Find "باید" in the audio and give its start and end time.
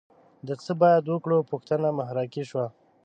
0.81-1.03